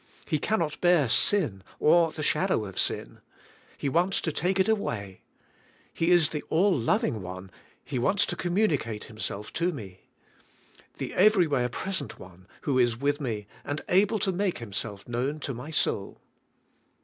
He 0.25 0.39
cannot 0.39 0.81
bear 0.81 1.07
sin 1.07 1.61
or 1.79 2.11
the 2.11 2.23
shadow 2.23 2.65
of 2.65 2.79
sin. 2.79 3.19
He 3.77 3.87
wants 3.87 4.19
to 4.21 4.31
take 4.31 4.59
it 4.59 4.67
away. 4.67 5.21
He 5.93 6.09
is 6.09 6.29
the 6.29 6.43
Ail 6.51 6.73
Loving 6.75 7.21
One, 7.21 7.51
He 7.85 7.99
wants 7.99 8.25
to 8.25 8.35
communicate 8.35 9.03
Himself 9.03 9.53
to 9.53 9.71
me. 9.71 9.99
The 10.97 11.13
Every 11.13 11.45
where 11.45 11.69
Present 11.69 12.17
One, 12.17 12.47
who 12.61 12.79
is 12.79 12.97
with 12.99 13.21
me 13.21 13.45
and 13.63 13.81
able 13.89 14.17
to 14.17 14.31
make 14.31 14.57
Himself 14.57 15.07
known 15.07 15.39
to 15.41 15.53
my 15.53 15.69
soul." 15.69 16.19